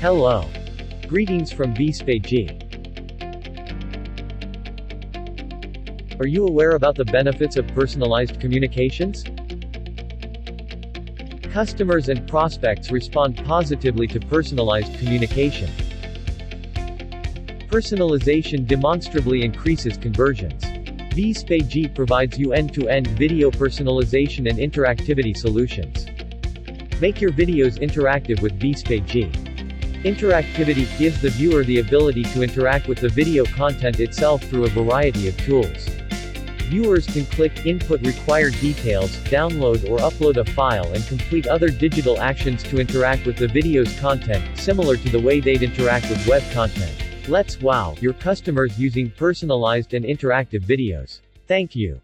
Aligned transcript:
Hello. 0.00 0.48
Greetings 1.08 1.52
from 1.52 1.74
VSpG. 1.74 2.60
Are 6.20 6.26
you 6.26 6.46
aware 6.46 6.72
about 6.72 6.94
the 6.94 7.04
benefits 7.04 7.56
of 7.56 7.66
personalized 7.68 8.40
communications? 8.40 9.24
Customers 11.52 12.08
and 12.08 12.26
prospects 12.28 12.90
respond 12.90 13.44
positively 13.44 14.06
to 14.08 14.20
personalized 14.20 14.98
communication. 14.98 15.70
Personalization 17.68 18.66
demonstrably 18.66 19.42
increases 19.42 19.98
conversions. 19.98 20.64
VSpG 21.14 21.94
provides 21.94 22.38
you 22.38 22.52
end-to-end 22.52 23.06
video 23.08 23.50
personalization 23.50 24.48
and 24.48 24.58
interactivity 24.58 25.36
solutions. 25.36 26.06
Make 27.00 27.20
your 27.20 27.32
videos 27.32 27.78
interactive 27.78 28.40
with 28.40 28.58
VSpG. 28.58 29.53
Interactivity 30.04 30.86
gives 30.98 31.18
the 31.22 31.30
viewer 31.30 31.64
the 31.64 31.78
ability 31.78 32.24
to 32.24 32.42
interact 32.42 32.88
with 32.88 32.98
the 32.98 33.08
video 33.08 33.42
content 33.46 34.00
itself 34.00 34.42
through 34.44 34.66
a 34.66 34.68
variety 34.68 35.28
of 35.28 35.36
tools. 35.38 35.88
Viewers 36.68 37.06
can 37.06 37.24
click, 37.24 37.64
input 37.64 38.06
required 38.06 38.52
details, 38.60 39.16
download 39.30 39.88
or 39.88 39.96
upload 40.00 40.36
a 40.36 40.44
file 40.52 40.92
and 40.92 41.06
complete 41.06 41.46
other 41.46 41.70
digital 41.70 42.20
actions 42.20 42.62
to 42.64 42.78
interact 42.78 43.24
with 43.24 43.36
the 43.38 43.48
video's 43.48 43.98
content, 43.98 44.44
similar 44.58 44.98
to 44.98 45.08
the 45.08 45.20
way 45.20 45.40
they'd 45.40 45.62
interact 45.62 46.10
with 46.10 46.26
web 46.26 46.42
content. 46.52 46.92
Let's 47.26 47.58
wow 47.62 47.94
your 48.02 48.12
customers 48.12 48.78
using 48.78 49.10
personalized 49.10 49.94
and 49.94 50.04
interactive 50.04 50.66
videos. 50.66 51.20
Thank 51.46 51.74
you. 51.74 51.98